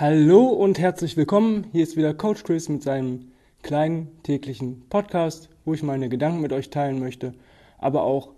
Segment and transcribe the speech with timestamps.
[0.00, 1.66] Hallo und herzlich willkommen.
[1.72, 6.54] Hier ist wieder Coach Chris mit seinem kleinen täglichen Podcast, wo ich meine Gedanken mit
[6.54, 7.34] euch teilen möchte,
[7.76, 8.30] aber auch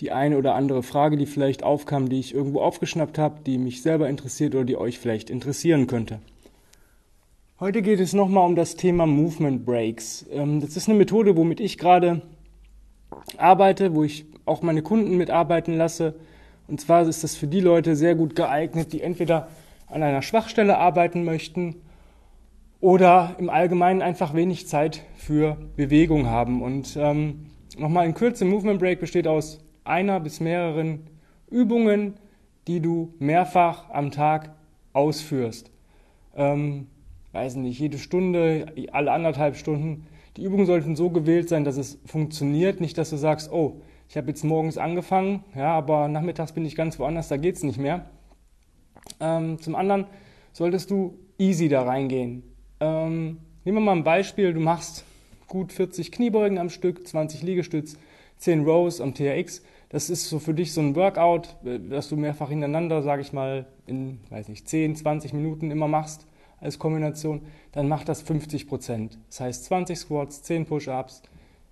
[0.00, 3.82] die eine oder andere Frage, die vielleicht aufkam, die ich irgendwo aufgeschnappt habe, die mich
[3.82, 6.18] selber interessiert oder die euch vielleicht interessieren könnte.
[7.60, 10.26] Heute geht es nochmal um das Thema Movement Breaks.
[10.32, 12.22] Ähm, das ist eine Methode, womit ich gerade
[13.38, 16.16] arbeite, wo ich auch meine Kunden mitarbeiten lasse.
[16.66, 19.46] Und zwar ist das für die Leute sehr gut geeignet, die entweder
[19.86, 21.76] an einer Schwachstelle arbeiten möchten
[22.80, 26.62] oder im Allgemeinen einfach wenig Zeit für Bewegung haben.
[26.62, 27.46] Und ähm,
[27.78, 31.06] nochmal in Kürze, Movement Break besteht aus einer bis mehreren
[31.50, 32.14] Übungen,
[32.66, 34.50] die du mehrfach am Tag
[34.92, 35.70] ausführst.
[36.34, 36.88] Ähm,
[37.32, 40.06] weiß nicht, jede Stunde, alle anderthalb Stunden.
[40.36, 44.16] Die Übungen sollten so gewählt sein, dass es funktioniert, nicht dass du sagst, oh, ich
[44.16, 47.78] habe jetzt morgens angefangen, ja, aber nachmittags bin ich ganz woanders, da geht es nicht
[47.78, 48.06] mehr.
[49.20, 50.06] Ähm, zum anderen
[50.52, 52.42] solltest du easy da reingehen.
[52.80, 55.04] Ähm, nehmen wir mal ein Beispiel, du machst
[55.46, 57.96] gut 40 Kniebeugen am Stück, 20 Liegestütz,
[58.38, 59.62] 10 Rows am TRX.
[59.88, 63.32] Das ist so für dich so ein Workout, äh, das du mehrfach hintereinander, sage ich
[63.32, 66.26] mal, in, weiß nicht, 10, 20 Minuten immer machst
[66.60, 69.18] als Kombination, dann macht das 50 Prozent.
[69.28, 71.22] Das heißt 20 Squats, 10 Push-Ups,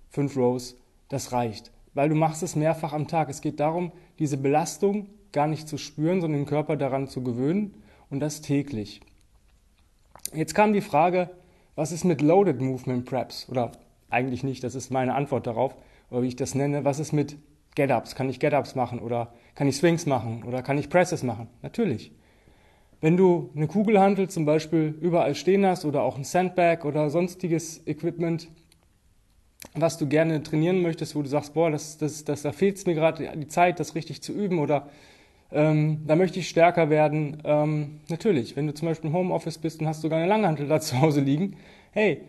[0.09, 0.77] 5 Rows,
[1.09, 1.71] das reicht.
[1.93, 3.29] Weil du machst es mehrfach am Tag.
[3.29, 7.75] Es geht darum, diese Belastung gar nicht zu spüren, sondern den Körper daran zu gewöhnen
[8.09, 9.01] und das täglich.
[10.33, 11.29] Jetzt kam die Frage,
[11.75, 13.47] was ist mit Loaded Movement Preps?
[13.49, 13.73] Oder
[14.09, 15.75] eigentlich nicht, das ist meine Antwort darauf,
[16.09, 16.85] oder wie ich das nenne.
[16.85, 17.37] Was ist mit
[17.75, 18.15] Get-Ups?
[18.15, 21.49] Kann ich Get-Ups machen oder kann ich Swings machen oder kann ich Presses machen?
[21.61, 22.13] Natürlich.
[23.01, 27.85] Wenn du eine Kugelhantel zum Beispiel überall stehen hast oder auch ein Sandbag oder sonstiges
[27.85, 28.47] Equipment,
[29.73, 32.85] was du gerne trainieren möchtest, wo du sagst, boah, das, das, das, da fehlt es
[32.85, 34.89] mir gerade die Zeit, das richtig zu üben oder
[35.55, 37.41] ähm, da möchte ich stärker werden.
[37.45, 40.79] Ähm, natürlich, wenn du zum Beispiel im Homeoffice bist und hast sogar eine Langhantel da
[40.81, 41.55] zu Hause liegen,
[41.91, 42.21] hey,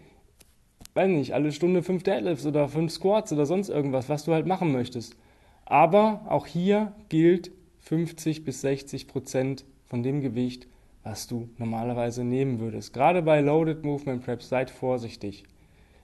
[0.95, 4.47] weiß nicht, alle Stunde fünf Deadlifts oder fünf Squats oder sonst irgendwas, was du halt
[4.47, 5.17] machen möchtest.
[5.65, 7.51] Aber auch hier gilt
[7.81, 10.69] 50 bis 60 Prozent von dem Gewicht,
[11.03, 12.93] was du normalerweise nehmen würdest.
[12.93, 15.45] Gerade bei Loaded Movement Preps seid vorsichtig.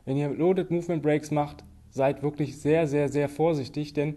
[0.05, 4.17] Wenn ihr Loaded Movement Breaks macht, seid wirklich sehr, sehr, sehr vorsichtig, denn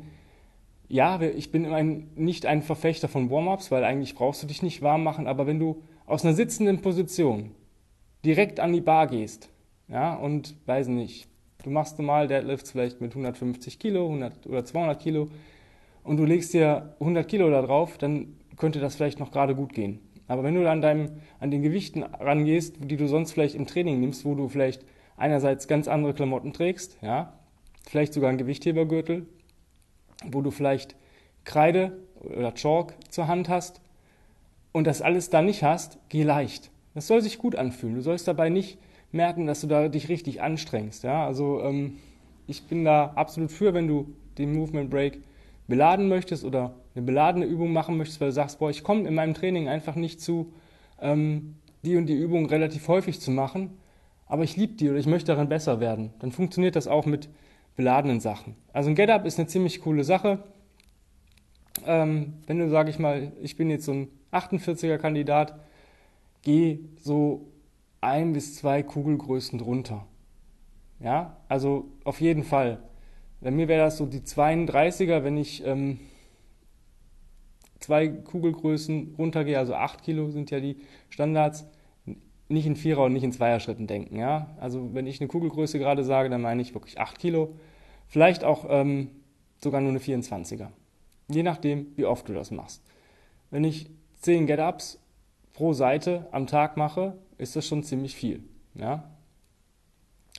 [0.87, 4.81] ja, ich bin ein, nicht ein Verfechter von Warm-ups, weil eigentlich brauchst du dich nicht
[4.81, 7.51] warm machen, aber wenn du aus einer sitzenden Position
[8.23, 9.49] direkt an die Bar gehst,
[9.87, 11.27] ja, und weiß nicht,
[11.63, 15.29] du machst normal Deadlifts vielleicht mit 150 Kilo 100 oder 200 Kilo
[16.03, 19.73] und du legst dir 100 Kilo da drauf, dann könnte das vielleicht noch gerade gut
[19.73, 19.99] gehen.
[20.27, 23.99] Aber wenn du an, deinem, an den Gewichten rangehst, die du sonst vielleicht im Training
[23.99, 24.83] nimmst, wo du vielleicht
[25.17, 27.33] einerseits ganz andere Klamotten trägst, ja,
[27.83, 29.27] vielleicht sogar einen Gewichthebergürtel,
[30.23, 30.95] wo du vielleicht
[31.43, 33.81] Kreide oder Chalk zur Hand hast
[34.71, 36.71] und das alles da nicht hast, geh leicht.
[36.93, 37.95] Das soll sich gut anfühlen.
[37.95, 38.77] Du sollst dabei nicht
[39.11, 41.03] merken, dass du da dich richtig anstrengst.
[41.03, 41.25] Ja?
[41.25, 41.97] Also ähm,
[42.47, 45.19] ich bin da absolut für, wenn du den Movement Break
[45.67, 49.15] beladen möchtest oder eine beladene Übung machen möchtest, weil du sagst, boah, ich komme in
[49.15, 50.51] meinem Training einfach nicht zu,
[51.01, 53.77] ähm, die und die Übung relativ häufig zu machen,
[54.27, 56.13] aber ich liebe die oder ich möchte darin besser werden.
[56.19, 57.29] Dann funktioniert das auch mit
[57.75, 58.55] beladenen Sachen.
[58.73, 60.43] Also ein Get-Up ist eine ziemlich coole Sache.
[61.85, 65.59] Ähm, wenn du, sag ich mal, ich bin jetzt so ein 48er Kandidat,
[66.41, 67.47] geh so
[68.01, 70.05] ein bis zwei Kugelgrößen drunter.
[70.99, 72.79] Ja, also auf jeden Fall.
[73.41, 75.99] Bei mir wäre das so die 32er, wenn ich ähm,
[77.79, 80.77] zwei Kugelgrößen runtergehe, also 8 Kilo sind ja die
[81.09, 81.65] Standards,
[82.47, 84.17] nicht in Vierer- und nicht in Zweier-Schritten denken.
[84.17, 84.55] Ja?
[84.59, 87.55] Also wenn ich eine Kugelgröße gerade sage, dann meine ich wirklich 8 Kilo.
[88.07, 89.09] Vielleicht auch ähm,
[89.57, 90.67] sogar nur eine 24er.
[91.27, 92.83] Je nachdem, wie oft du das machst.
[93.49, 93.89] Wenn ich
[94.21, 94.99] 10 Get-Ups
[95.53, 98.43] pro Seite am Tag mache, ist das schon ziemlich viel.
[98.75, 99.09] Ja?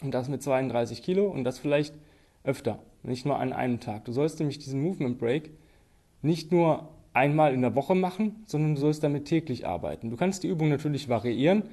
[0.03, 1.95] Und das mit 32 Kilo und das vielleicht
[2.45, 4.05] öfter, nicht nur an einem Tag.
[4.05, 5.51] Du sollst nämlich diesen Movement Break
[6.23, 10.11] nicht nur einmal in der Woche machen, sondern du sollst damit täglich arbeiten.
[10.11, 11.65] Du kannst die Übung natürlich variieren.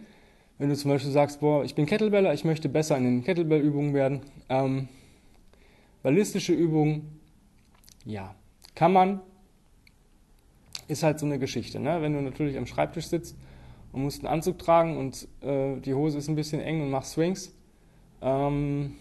[0.58, 3.94] Wenn du zum Beispiel sagst, boah, ich bin Kettlebeller, ich möchte besser in den Kettlebell-Übungen
[3.94, 4.22] werden.
[4.50, 4.88] Ähm,
[6.04, 7.20] ballistische Übungen,
[8.06, 8.36] ja,
[8.76, 9.22] kann man,
[10.88, 11.80] ist halt so eine Geschichte.
[11.80, 12.02] Ne?
[12.02, 13.36] Wenn du natürlich am Schreibtisch sitzt
[13.92, 17.14] und musst einen Anzug tragen und äh, die Hose ist ein bisschen eng und machst
[17.14, 17.56] Swings,
[18.22, 18.96] ähm,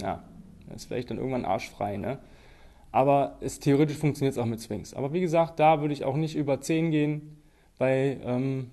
[0.00, 0.22] ja,
[0.74, 1.96] ist vielleicht dann irgendwann arschfrei.
[1.96, 2.18] Ne?
[2.92, 4.94] Aber es, theoretisch funktioniert es auch mit Swings.
[4.94, 7.38] Aber wie gesagt, da würde ich auch nicht über 10 gehen,
[7.78, 8.70] bei ähm,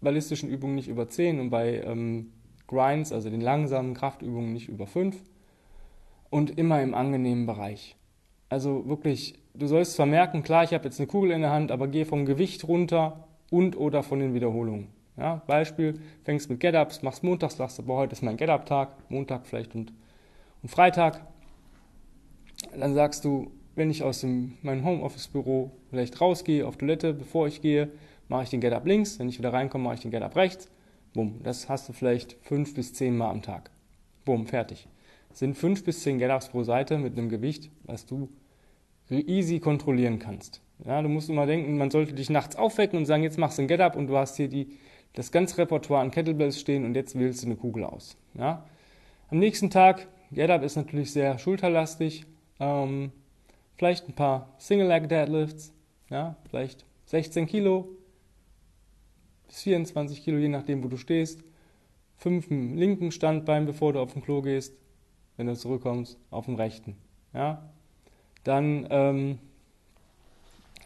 [0.00, 2.32] ballistischen Übungen nicht über 10 und bei ähm,
[2.66, 5.16] Grinds, also den langsamen Kraftübungen, nicht über 5.
[6.30, 7.96] Und immer im angenehmen Bereich.
[8.50, 11.72] Also wirklich, du sollst zwar merken, klar, ich habe jetzt eine Kugel in der Hand,
[11.72, 14.88] aber geh vom Gewicht runter und oder von den Wiederholungen.
[15.16, 19.74] Ja, Beispiel, fängst mit Get-Ups, machst montags, sagst aber heute ist mein Get-Up-Tag, Montag vielleicht
[19.74, 19.92] und,
[20.62, 21.26] und Freitag.
[22.78, 27.62] Dann sagst du, wenn ich aus dem, meinem Homeoffice-Büro vielleicht rausgehe, auf Toilette, bevor ich
[27.62, 27.90] gehe,
[28.28, 30.70] mache ich den Get-Up links, wenn ich wieder reinkomme, mache ich den Get-Up rechts.
[31.14, 33.70] Bumm, das hast du vielleicht fünf bis zehn Mal am Tag.
[34.24, 34.88] Bumm, fertig.
[35.32, 38.28] Sind fünf bis zehn Get-Ups pro Seite mit einem Gewicht, was du
[39.10, 40.60] easy kontrollieren kannst.
[40.84, 43.62] Ja, du musst immer denken, man sollte dich nachts aufwecken und sagen, jetzt machst du
[43.62, 44.78] ein Get-Up und du hast hier die,
[45.14, 48.16] das ganze Repertoire an Kettlebells stehen und jetzt wählst du eine Kugel aus.
[48.34, 48.64] Ja?
[49.30, 52.26] Am nächsten Tag, Get-Up ist natürlich sehr schulterlastig,
[52.60, 53.12] ähm,
[53.76, 55.72] vielleicht ein paar Single-Leg-Deadlifts,
[56.10, 57.88] ja, vielleicht 16 Kilo
[59.48, 61.42] bis 24 Kilo, je nachdem, wo du stehst.
[62.16, 64.74] Fünf im linken Standbein, bevor du auf den Klo gehst,
[65.36, 66.96] wenn du zurückkommst, auf dem rechten.
[67.32, 67.68] Ja?
[68.44, 69.38] Dann ähm,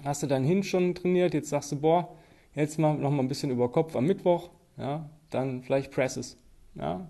[0.04, 2.14] hast du deinen Hinge schon trainiert, jetzt sagst du, boah,
[2.54, 5.08] jetzt mal noch mal ein bisschen über Kopf am Mittwoch, ja?
[5.30, 6.36] dann vielleicht Presses.
[6.74, 7.08] Ja?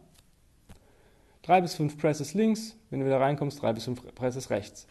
[1.42, 4.86] Drei bis fünf Presses links, wenn du wieder reinkommst, drei bis fünf Presses rechts.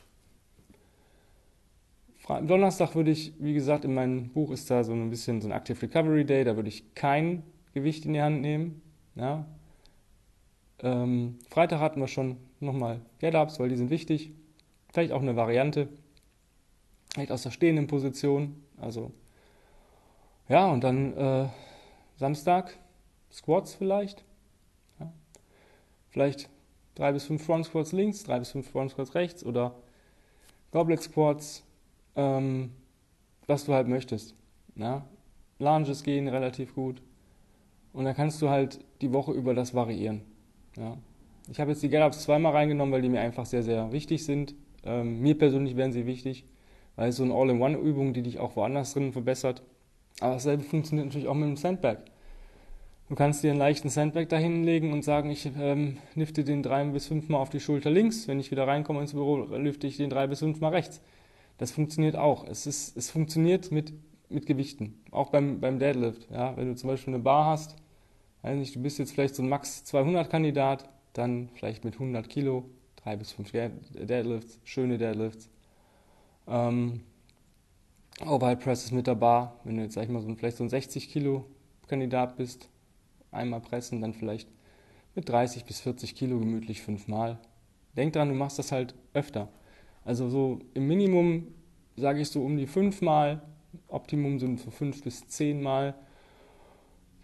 [2.28, 5.52] Donnerstag würde ich, wie gesagt, in meinem Buch ist da so ein bisschen so ein
[5.52, 8.82] Active Recovery Day, da würde ich kein Gewicht in die Hand nehmen.
[9.16, 9.46] Ja.
[10.80, 14.32] Ähm, Freitag hatten wir schon nochmal Get-Ups, weil die sind wichtig.
[14.94, 15.90] Vielleicht auch eine Variante,
[17.14, 18.64] vielleicht aus der stehenden Position.
[18.78, 19.12] Also,
[20.48, 21.48] ja, und dann äh,
[22.18, 22.78] Samstag
[23.32, 24.24] Squats vielleicht.
[25.00, 25.12] Ja.
[26.10, 26.50] Vielleicht
[26.96, 29.76] drei bis fünf Front Squats links, drei bis fünf Front Squats rechts oder
[30.72, 31.64] Goblet Squats
[32.16, 32.72] ähm,
[33.48, 34.36] was du halt möchtest.
[34.76, 35.06] Ja?
[35.60, 37.02] Lunges gehen relativ gut.
[37.94, 40.22] Und dann kannst du halt die Woche über das variieren.
[40.78, 40.98] Ja?
[41.50, 44.56] Ich habe jetzt die Get-Ups zweimal reingenommen, weil die mir einfach sehr, sehr wichtig sind.
[44.84, 46.46] Ähm, mir persönlich wären sie wichtig,
[46.96, 49.62] weil es so eine All-in-One-Übung, die dich auch woanders drin verbessert.
[50.20, 51.98] Aber dasselbe funktioniert natürlich auch mit dem Sandbag.
[53.10, 57.08] Du kannst dir einen leichten Sandbag dahinlegen und sagen, ich ähm, lifte den drei bis
[57.08, 58.30] fünfmal auf die Schulter links.
[58.30, 61.02] Wenn ich wieder reinkomme ins Büro, lifte ich den drei bis fünfmal rechts.
[61.62, 62.44] Das funktioniert auch.
[62.48, 63.94] Es, ist, es funktioniert mit,
[64.30, 66.28] mit Gewichten, auch beim, beim Deadlift.
[66.32, 66.58] Ja?
[66.58, 67.76] Wenn du zum Beispiel eine Bar hast,
[68.42, 72.28] weiß nicht, du bist jetzt vielleicht so ein Max 200 Kandidat, dann vielleicht mit 100
[72.28, 72.66] Kilo,
[72.96, 75.52] drei bis fünf Deadlifts, schöne Deadlifts.
[76.48, 77.02] Ähm,
[78.26, 80.70] Overhead Presses mit der Bar, wenn du jetzt sag ich mal so vielleicht so ein
[80.70, 81.46] 60 Kilo
[81.88, 82.70] Kandidat bist,
[83.30, 84.50] einmal pressen, dann vielleicht
[85.14, 87.38] mit 30 bis 40 Kilo gemütlich fünfmal.
[87.96, 89.48] Denk dran, du machst das halt öfter.
[90.04, 91.48] Also so im Minimum
[91.96, 93.42] sage ich so um die fünfmal,
[93.88, 95.96] Optimum sind so fünf bis zehnmal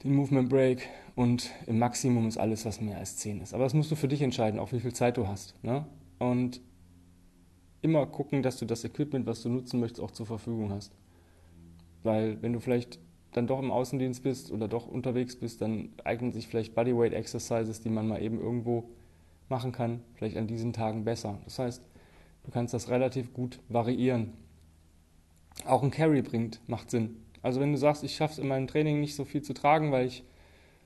[0.03, 3.53] den Movement Break und im Maximum ist alles, was mehr als zehn ist.
[3.53, 5.55] Aber das musst du für dich entscheiden, auch wie viel Zeit du hast.
[5.63, 5.85] Ne?
[6.19, 6.61] Und
[7.81, 10.93] immer gucken, dass du das Equipment, was du nutzen möchtest, auch zur Verfügung hast.
[12.03, 12.99] Weil wenn du vielleicht
[13.33, 17.81] dann doch im Außendienst bist oder doch unterwegs bist, dann eignen sich vielleicht Bodyweight Exercises,
[17.81, 18.89] die man mal eben irgendwo
[19.49, 21.39] machen kann, vielleicht an diesen Tagen besser.
[21.45, 21.83] Das heißt,
[22.47, 24.31] Du kannst das relativ gut variieren.
[25.65, 27.17] Auch ein Carry bringt, macht Sinn.
[27.41, 29.91] Also wenn du sagst, ich schaffe es in meinem Training nicht so viel zu tragen,
[29.91, 30.23] weil ich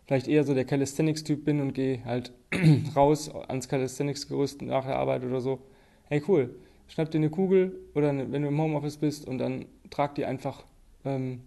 [0.08, 2.34] vielleicht eher so der Calisthenics-Typ bin und gehe halt
[2.96, 5.60] raus ans Calisthenics-Gerüst nach der Arbeit oder so.
[6.06, 6.56] Hey cool,
[6.88, 10.66] schnapp dir eine Kugel oder wenn du im Homeoffice bist und dann trag die einfach
[11.06, 11.42] ähm,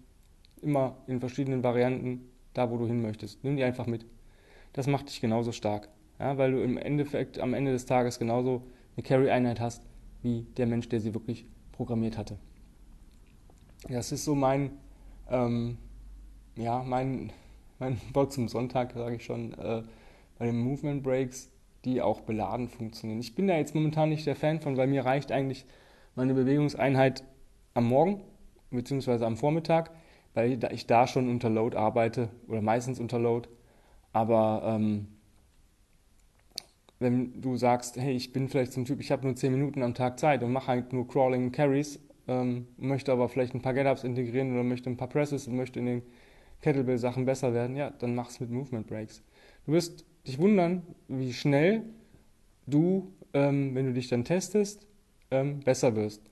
[0.62, 3.42] immer in verschiedenen Varianten da, wo du hin möchtest.
[3.42, 4.06] Nimm die einfach mit.
[4.74, 5.88] Das macht dich genauso stark,
[6.20, 8.62] ja, weil du im Endeffekt am Ende des Tages genauso
[8.96, 9.82] eine Carry-Einheit hast,
[10.24, 12.38] wie der Mensch, der sie wirklich programmiert hatte.
[13.88, 14.70] Das ist so mein,
[15.30, 15.78] ähm,
[16.56, 17.30] ja, mein,
[17.78, 19.82] mein Wort zum Sonntag, sage ich schon, äh,
[20.38, 21.50] bei den Movement Breaks,
[21.84, 23.20] die auch beladen funktionieren.
[23.20, 25.66] Ich bin da jetzt momentan nicht der Fan von, weil mir reicht eigentlich
[26.14, 27.24] meine Bewegungseinheit
[27.74, 28.22] am Morgen
[28.70, 29.24] bzw.
[29.24, 29.90] am Vormittag,
[30.32, 33.48] weil ich da schon unter Load arbeite oder meistens unter Load.
[34.12, 35.08] Aber ähm,
[37.04, 39.82] wenn du sagst, hey, ich bin vielleicht so ein Typ, ich habe nur 10 Minuten
[39.82, 43.74] am Tag Zeit und mache halt nur Crawling Carries, ähm, möchte aber vielleicht ein paar
[43.74, 46.02] Get-Ups integrieren oder möchte ein paar Presses und möchte in den
[46.62, 49.22] Kettlebell-Sachen besser werden, ja, dann mach es mit Movement Breaks.
[49.66, 51.82] Du wirst dich wundern, wie schnell
[52.66, 54.86] du, ähm, wenn du dich dann testest,
[55.30, 56.22] ähm, besser wirst.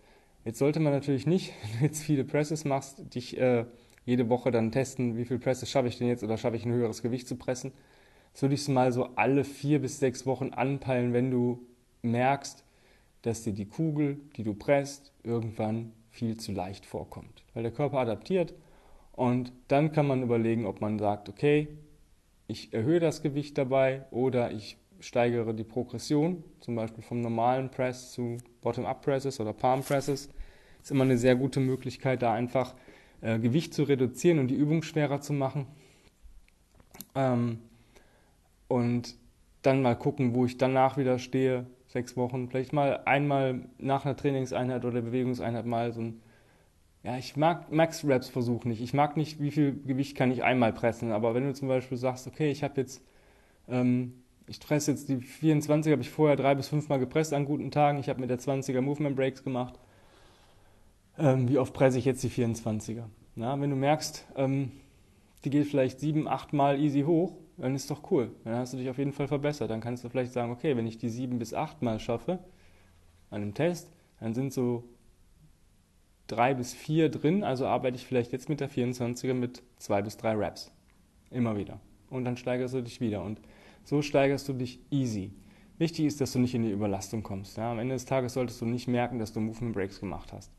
[0.47, 3.67] Jetzt sollte man natürlich nicht, wenn du jetzt viele Presses machst, dich äh,
[4.07, 6.73] jede Woche dann testen, wie viel Presses schaffe ich denn jetzt oder schaffe ich ein
[6.73, 7.73] höheres Gewicht zu pressen
[8.33, 11.67] das würde ich mal so alle vier bis sechs Wochen anpeilen, wenn du
[12.03, 12.65] merkst,
[13.23, 17.45] dass dir die Kugel, die du presst, irgendwann viel zu leicht vorkommt.
[17.55, 18.55] Weil der Körper adaptiert
[19.13, 21.69] und dann kann man überlegen, ob man sagt, okay,
[22.47, 28.13] ich erhöhe das Gewicht dabei oder ich steigere die Progression, zum Beispiel vom normalen Press
[28.13, 30.29] zu Bottom-Up Presses oder Palm Presses.
[30.81, 32.75] Ist immer eine sehr gute Möglichkeit, da einfach
[33.21, 35.67] äh, Gewicht zu reduzieren und die Übung schwerer zu machen.
[37.15, 37.59] Ähm,
[38.73, 39.17] und
[39.61, 42.49] dann mal gucken, wo ich danach wieder stehe, sechs Wochen.
[42.49, 46.23] Vielleicht mal einmal nach einer Trainingseinheit oder Bewegungseinheit mal so ein,
[47.03, 48.81] ja, ich mag Max-Raps-Versuch nicht.
[48.81, 51.13] Ich mag nicht, wie viel Gewicht kann ich einmal pressen.
[51.13, 53.03] Aber wenn du zum Beispiel sagst, okay, ich habe jetzt,
[53.69, 54.15] ähm,
[54.47, 57.71] ich presse jetzt die 24, habe ich vorher drei bis fünf Mal gepresst an guten
[57.71, 57.99] Tagen.
[57.99, 59.79] Ich habe mit der 20er Movement Breaks gemacht.
[61.19, 63.05] Ähm, wie oft presse ich jetzt die 24er?
[63.35, 64.73] Na, wenn du merkst, ähm,
[65.45, 68.31] die geht vielleicht sieben, acht Mal easy hoch, dann ist doch cool.
[68.45, 69.71] Dann hast du dich auf jeden Fall verbessert.
[69.71, 72.39] Dann kannst du vielleicht sagen, okay, wenn ich die sieben bis acht Mal schaffe
[73.31, 73.91] an einem Test,
[74.21, 74.85] dann sind so
[76.27, 80.17] drei bis vier drin, also arbeite ich vielleicht jetzt mit der 24er mit zwei bis
[80.17, 80.73] drei Reps.
[81.31, 81.81] Immer wieder.
[82.11, 83.23] Und dann steigerst du dich wieder.
[83.23, 83.41] Und
[83.85, 85.33] so steigerst du dich easy.
[85.79, 87.57] Wichtig ist, dass du nicht in die Überlastung kommst.
[87.57, 87.73] Ja?
[87.73, 90.53] Am Ende des Tages solltest du nicht merken, dass du Movement Breaks gemacht hast.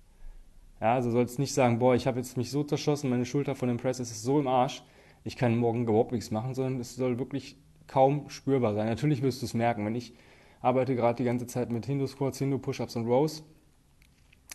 [0.81, 3.69] Ja, also sollst nicht sagen, boah, ich habe jetzt mich so zerschossen, meine Schulter von
[3.69, 4.83] dem Press ist so im Arsch,
[5.23, 8.87] ich kann morgen überhaupt nichts machen, sondern es soll wirklich kaum spürbar sein.
[8.87, 10.13] Natürlich wirst du es merken, wenn ich
[10.61, 13.43] arbeite gerade die ganze Zeit mit Hindu-Squats, Hindu-Push-Ups und Rows.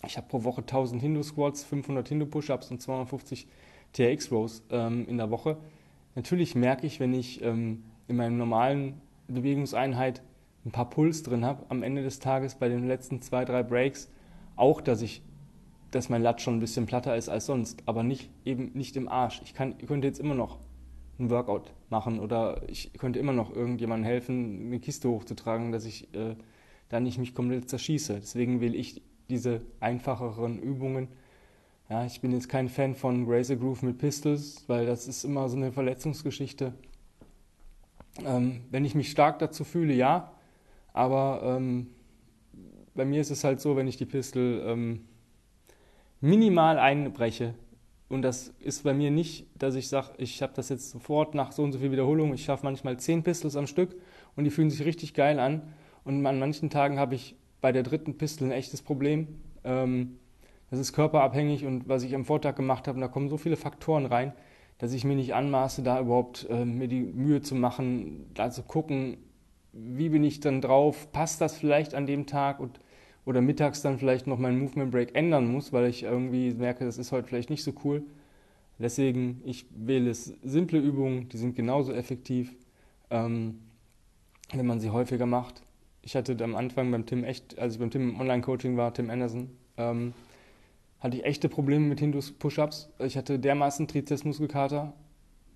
[0.07, 3.47] Ich habe pro Woche 1000 Hindu-Squats, 500 Hindu-Push-Ups und 250
[3.93, 5.59] TRX-Rows ähm, in der Woche.
[6.15, 10.23] Natürlich merke ich, wenn ich ähm, in meiner normalen Bewegungseinheit
[10.65, 14.11] ein paar Puls drin habe, am Ende des Tages bei den letzten zwei, drei Breaks,
[14.57, 15.23] auch, dass ich
[15.91, 19.09] dass mein Lat schon ein bisschen platter ist als sonst, aber nicht eben nicht im
[19.09, 19.41] Arsch.
[19.45, 20.59] Ich, kann, könnte jetzt immer noch
[21.19, 26.15] ein Workout machen oder ich könnte immer noch irgendjemandem helfen, eine Kiste hochzutragen, dass ich
[26.15, 26.37] äh,
[26.89, 28.15] da nicht mich komplett zerschieße.
[28.21, 31.09] Deswegen will ich diese einfacheren Übungen.
[31.89, 35.49] Ja, ich bin jetzt kein Fan von Razor Groove mit Pistols, weil das ist immer
[35.49, 36.75] so eine Verletzungsgeschichte.
[38.25, 40.33] Ähm, wenn ich mich stark dazu fühle, ja,
[40.93, 41.89] aber ähm,
[42.95, 45.08] bei mir ist es halt so, wenn ich die Pistol ähm,
[46.21, 47.55] minimal einbreche.
[48.09, 51.53] Und das ist bei mir nicht, dass ich sage, ich habe das jetzt sofort nach
[51.53, 52.35] so und so viel Wiederholungen.
[52.35, 53.95] Ich schaffe manchmal zehn Pistols am Stück
[54.35, 55.63] und die fühlen sich richtig geil an.
[56.05, 59.29] Und an manchen Tagen habe ich bei der dritten Pistol ein echtes Problem.
[59.63, 60.19] Ähm,
[60.71, 64.07] das ist körperabhängig und was ich am Vortag gemacht habe, da kommen so viele Faktoren
[64.07, 64.33] rein,
[64.79, 68.63] dass ich mir nicht anmaße, da überhaupt äh, mir die Mühe zu machen, da zu
[68.63, 69.19] gucken,
[69.73, 72.81] wie bin ich dann drauf, passt das vielleicht an dem Tag und
[73.25, 76.99] oder mittags dann vielleicht noch meinen Movement Break ändern muss, weil ich irgendwie merke, das
[76.99, 78.03] ist heute vielleicht nicht so cool.
[78.79, 82.55] Deswegen, ich wähle es simple Übungen, die sind genauso effektiv,
[83.11, 83.59] ähm,
[84.53, 85.63] wenn man sie häufiger macht.
[86.03, 89.11] Ich hatte am Anfang beim Tim echt, als ich beim Tim im Online-Coaching war, Tim
[89.11, 90.15] Anderson, ähm,
[91.01, 92.91] hatte ich echte Probleme mit Hindus Push-Ups.
[93.01, 94.95] Ich hatte dermaßen Trizepsmuskelkater.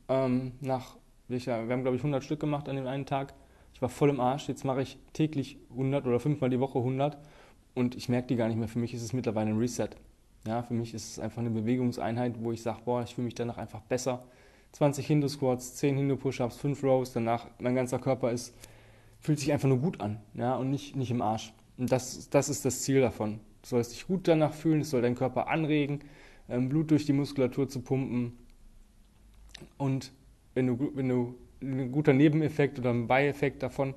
[0.09, 0.97] Ähm, nach,
[1.29, 3.35] wir haben glaube ich 100 Stück gemacht an dem einen Tag.
[3.73, 4.49] Ich war voll im Arsch.
[4.49, 7.19] Jetzt mache ich täglich 100 oder fünfmal die Woche 100
[7.75, 8.69] und ich merke die gar nicht mehr.
[8.69, 9.91] Für mich ist es mittlerweile ein Reset.
[10.47, 13.35] Ja, für mich ist es einfach eine Bewegungseinheit, wo ich sage, boah, ich fühle mich
[13.35, 14.25] danach einfach besser.
[14.73, 18.55] 20 Hindu-Squats, 10 Hindu-Push-Ups, 5 Rows, danach mein ganzer Körper ist,
[19.21, 21.53] fühlt sich einfach nur gut an ja, und nicht, nicht im Arsch.
[21.77, 23.41] Und das, das ist das Ziel davon.
[23.63, 26.01] Du sollst dich gut danach fühlen, es soll deinen Körper anregen,
[26.49, 28.33] ähm, Blut durch die Muskulatur zu pumpen.
[29.79, 30.13] Und
[30.55, 33.95] wenn du, wenn du ein guter Nebeneffekt oder ein Beieffekt davon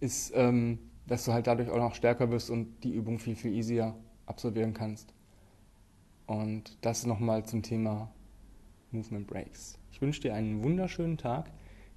[0.00, 3.52] ist, ähm, dass du halt dadurch auch noch stärker wirst und die Übung viel, viel
[3.52, 3.94] easier
[4.26, 5.12] absolvieren kannst.
[6.26, 8.10] Und das nochmal zum Thema
[8.90, 9.78] Movement Breaks.
[9.92, 11.50] Ich wünsche dir einen wunderschönen Tag.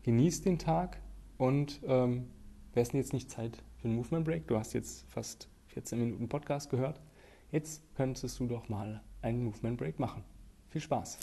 [0.04, 1.00] Genieß den Tag
[1.38, 2.28] und ähm,
[2.74, 4.48] wäre es jetzt nicht Zeit für einen Movement Break?
[4.48, 7.00] Du hast jetzt fast 14 Minuten Podcast gehört.
[7.52, 10.24] Jetzt könntest du doch mal einen Movement Break machen.
[10.70, 11.20] Viel Spaß!